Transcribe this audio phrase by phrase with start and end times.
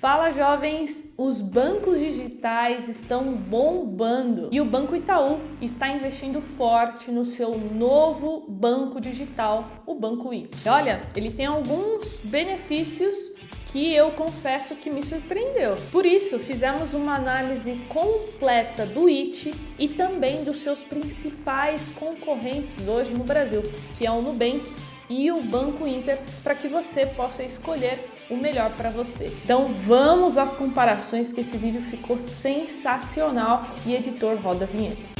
[0.00, 7.24] Fala jovens, os bancos digitais estão bombando e o Banco Itaú está investindo forte no
[7.24, 10.48] seu novo banco digital, o Banco I.
[10.66, 13.32] Olha, ele tem alguns benefícios
[13.72, 15.74] que eu confesso que me surpreendeu.
[15.90, 23.14] Por isso, fizemos uma análise completa do IT e também dos seus principais concorrentes hoje
[23.14, 23.64] no Brasil,
[23.98, 24.62] que é o Nubank
[25.10, 27.98] e o Banco Inter para que você possa escolher
[28.30, 29.26] o melhor para você.
[29.44, 35.18] Então vamos às comparações que esse vídeo ficou sensacional e editor roda a vinheta.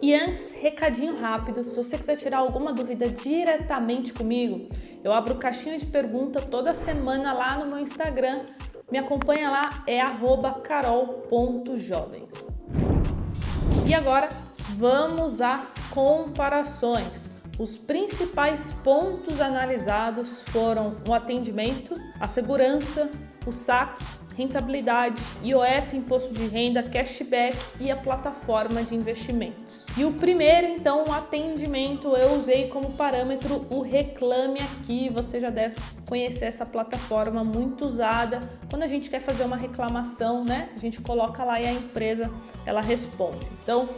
[0.00, 4.68] E antes, recadinho rápido, se você quiser tirar alguma dúvida diretamente comigo,
[5.04, 8.44] eu abro caixinha de pergunta toda semana lá no meu Instagram
[8.92, 10.02] me acompanha lá, é
[10.62, 12.52] carol.jovens.
[13.92, 14.30] E agora
[14.78, 17.26] vamos às comparações.
[17.58, 23.10] Os principais pontos analisados foram o atendimento, a segurança,
[23.46, 29.86] os saques, rentabilidade, IOF, imposto de renda, cashback e a plataforma de investimentos.
[29.96, 35.10] E o primeiro, então, o atendimento, eu usei como parâmetro o Reclame Aqui.
[35.10, 35.76] Você já deve
[36.08, 38.40] conhecer essa plataforma muito usada.
[38.70, 40.70] Quando a gente quer fazer uma reclamação, né?
[40.74, 42.30] A gente coloca lá e a empresa
[42.64, 43.46] ela responde.
[43.62, 43.88] Então,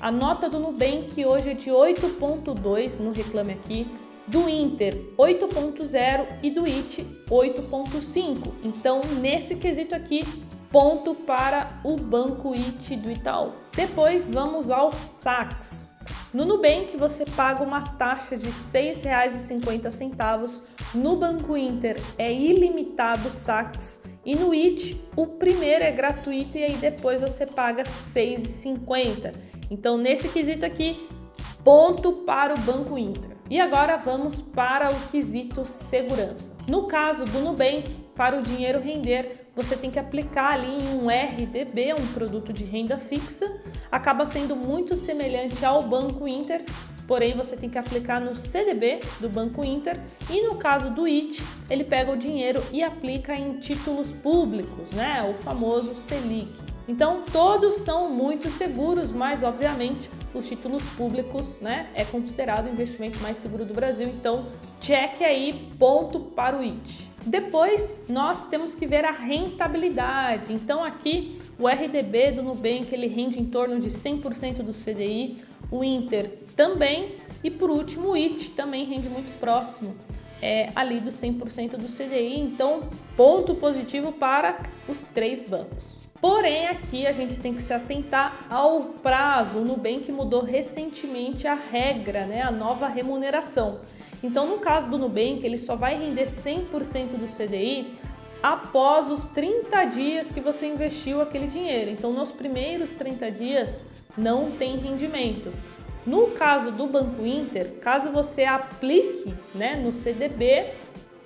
[0.00, 3.90] a nota do Nubank hoje é de 8.2 no Reclame Aqui
[4.26, 8.52] do Inter 8.0 e do IT 8.5.
[8.62, 10.24] Então, nesse quesito aqui,
[10.70, 13.52] ponto para o Banco IT do Itaú.
[13.76, 15.94] Depois vamos aos saques.
[16.32, 20.62] No Nubank você paga uma taxa de R$ 6,50.
[20.92, 26.76] No Banco Inter é ilimitado saques e no IT o primeiro é gratuito e aí
[26.76, 29.32] depois você paga R$ 6,50.
[29.70, 31.08] Então nesse quesito aqui,
[31.62, 33.33] ponto para o Banco Inter.
[33.50, 36.56] E agora vamos para o quesito segurança.
[36.66, 41.08] No caso do Nubank, para o dinheiro render, você tem que aplicar ali em um
[41.08, 43.44] RDB, um produto de renda fixa.
[43.92, 46.64] Acaba sendo muito semelhante ao Banco Inter,
[47.06, 50.00] porém você tem que aplicar no CDB do Banco Inter
[50.30, 55.22] e no caso do IT, ele pega o dinheiro e aplica em títulos públicos, né?
[55.28, 56.52] O famoso Selic.
[56.86, 63.18] Então todos são muito seguros, mas obviamente os títulos públicos, né, é considerado o investimento
[63.20, 64.08] mais seguro do Brasil.
[64.08, 64.46] Então
[64.80, 67.14] cheque aí ponto para o IT.
[67.24, 70.52] Depois nós temos que ver a rentabilidade.
[70.52, 75.38] Então aqui o RDB do Nubank ele rende em torno de 100% do CDI,
[75.70, 79.94] o Inter também e por último o IT também rende muito próximo
[80.40, 82.38] é, ali do 100% do CDI.
[82.38, 86.04] Então ponto positivo para os três bancos.
[86.20, 89.58] Porém, aqui a gente tem que se atentar ao prazo.
[89.58, 93.80] O Nubank mudou recentemente a regra, né, a nova remuneração.
[94.22, 97.92] Então, no caso do Nubank, ele só vai render 100% do CDI
[98.44, 101.90] após os 30 dias que você investiu aquele dinheiro.
[101.90, 103.86] Então, nos primeiros 30 dias
[104.18, 105.50] não tem rendimento.
[106.04, 110.66] No caso do Banco Inter, caso você aplique né, no CDB,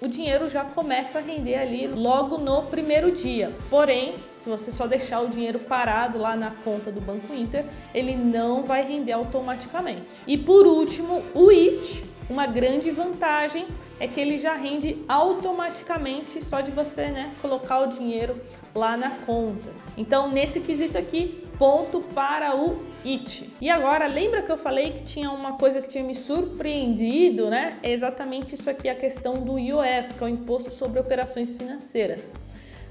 [0.00, 3.52] o dinheiro já começa a render ali logo no primeiro dia.
[3.68, 8.14] Porém, se você só deixar o dinheiro parado lá na conta do Banco Inter, ele
[8.14, 10.04] não vai render automaticamente.
[10.24, 13.66] E por último, o IT, uma grande vantagem
[13.98, 18.40] é que ele já rende automaticamente só de você né, colocar o dinheiro
[18.74, 19.72] lá na conta.
[19.96, 23.50] Então, nesse quesito aqui, ponto para o IT.
[23.60, 27.78] E agora, lembra que eu falei que tinha uma coisa que tinha me surpreendido, né?
[27.82, 32.36] É exatamente isso aqui, a questão do IOF, que é o Imposto sobre Operações Financeiras.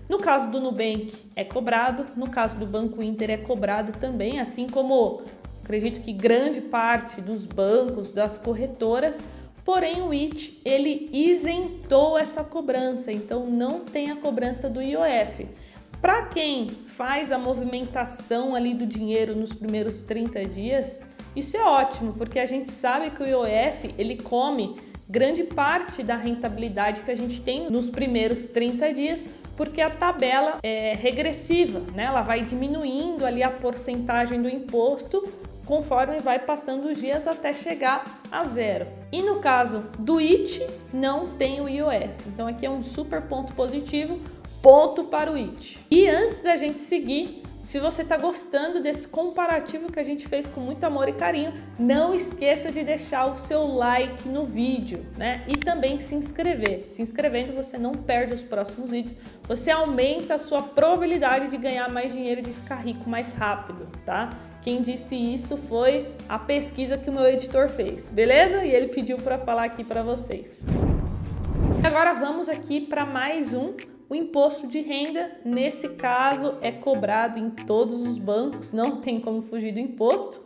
[0.10, 4.68] No caso do Nubank é cobrado, no caso do Banco Inter é cobrado também, assim
[4.68, 5.22] como
[5.68, 9.22] acredito que grande parte dos bancos, das corretoras,
[9.66, 15.46] porém o IT ele isentou essa cobrança, então não tem a cobrança do IOF.
[16.02, 21.02] Para quem faz a movimentação ali do dinheiro nos primeiros 30 dias,
[21.36, 24.78] isso é ótimo, porque a gente sabe que o IOF ele come
[25.10, 30.60] grande parte da rentabilidade que a gente tem nos primeiros 30 dias, porque a tabela
[30.64, 32.04] é regressiva, né?
[32.04, 35.28] Ela vai diminuindo ali a porcentagem do imposto
[35.68, 38.88] conforme vai passando os dias até chegar a zero.
[39.12, 42.10] E no caso do IT, não tem o IOF.
[42.26, 44.20] Então aqui é um super ponto positivo
[44.62, 45.86] ponto para o IT.
[45.92, 50.48] E antes da gente seguir, se você está gostando desse comparativo que a gente fez
[50.48, 55.44] com muito amor e carinho, não esqueça de deixar o seu like no vídeo, né?
[55.48, 56.84] E também se inscrever.
[56.84, 61.90] Se inscrevendo, você não perde os próximos vídeos, você aumenta a sua probabilidade de ganhar
[61.90, 64.30] mais dinheiro e de ficar rico mais rápido, tá?
[64.68, 68.66] Quem disse isso foi a pesquisa que o meu editor fez, beleza?
[68.66, 70.66] E ele pediu para falar aqui para vocês.
[71.82, 73.76] Agora vamos aqui para mais um.
[74.10, 79.42] O imposto de renda, nesse caso, é cobrado em todos os bancos, não tem como
[79.42, 80.44] fugir do imposto.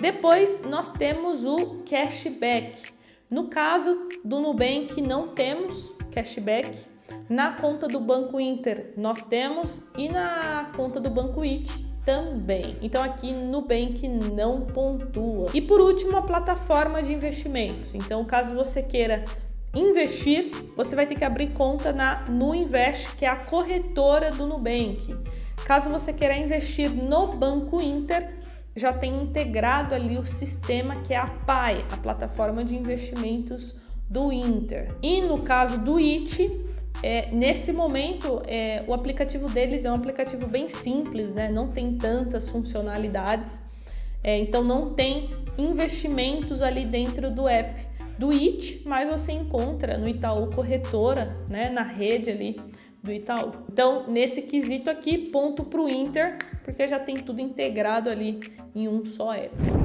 [0.00, 2.90] Depois nós temos o cashback.
[3.30, 6.88] No caso do Nubank, não temos cashback.
[7.28, 12.76] Na conta do Banco Inter, nós temos e na conta do Banco It também.
[12.82, 15.50] Então aqui Nubank não pontua.
[15.54, 17.94] E por último, a plataforma de investimentos.
[17.94, 19.24] Então, caso você queira
[19.74, 25.16] investir, você vai ter que abrir conta na Nuinvest, que é a corretora do Nubank.
[25.64, 28.42] Caso você queira investir no Banco Inter,
[28.74, 33.76] já tem integrado ali o sistema que é a PAI, a plataforma de investimentos
[34.08, 34.94] do Inter.
[35.02, 36.71] E no caso do IT,
[37.02, 41.50] é, nesse momento, é, o aplicativo deles é um aplicativo bem simples, né?
[41.50, 43.62] não tem tantas funcionalidades,
[44.22, 50.06] é, então não tem investimentos ali dentro do app do IT, mas você encontra no
[50.06, 51.68] Itaú Corretora, né?
[51.70, 52.60] na rede ali
[53.02, 53.52] do Itaú.
[53.70, 58.38] Então, nesse quesito aqui, ponto para o Inter, porque já tem tudo integrado ali
[58.74, 59.81] em um só app.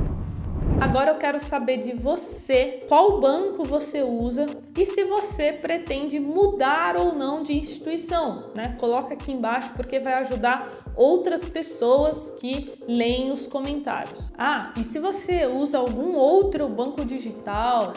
[0.79, 4.45] Agora eu quero saber de você qual banco você usa
[4.77, 8.75] e se você pretende mudar ou não de instituição, né?
[8.79, 14.31] Coloca aqui embaixo porque vai ajudar outras pessoas que leem os comentários.
[14.37, 17.93] Ah, e se você usa algum outro banco digital,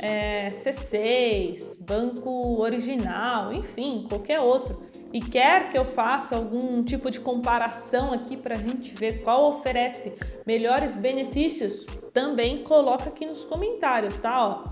[0.00, 4.82] é, C6, banco original, enfim, qualquer outro,
[5.12, 9.48] e quer que eu faça algum tipo de comparação aqui para a gente ver qual
[9.50, 14.46] oferece melhores benefícios, também coloca aqui nos comentários, tá?
[14.46, 14.64] Ó,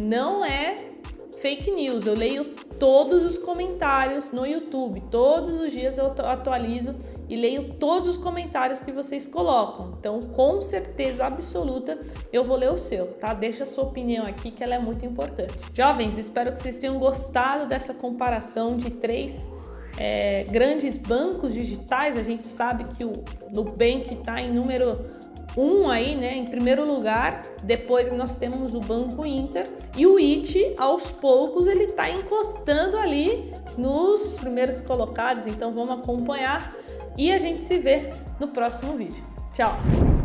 [0.00, 0.96] não é
[1.40, 2.44] fake news, eu leio
[2.78, 6.94] todos os comentários no YouTube, todos os dias eu atualizo
[7.28, 9.94] e leio todos os comentários que vocês colocam.
[9.98, 11.98] Então, com certeza absoluta,
[12.32, 13.34] eu vou ler o seu, tá?
[13.34, 15.56] Deixa a sua opinião aqui que ela é muito importante.
[15.72, 19.50] Jovens, espero que vocês tenham gostado dessa comparação de três
[19.98, 25.04] é, grandes bancos digitais, a gente sabe que o Nubank está em número
[25.56, 27.42] um aí, né, em primeiro lugar.
[27.62, 29.66] Depois nós temos o Banco Inter
[29.96, 35.46] e o IT, aos poucos, ele está encostando ali nos primeiros colocados.
[35.46, 36.76] Então vamos acompanhar
[37.16, 39.24] e a gente se vê no próximo vídeo.
[39.54, 40.15] Tchau!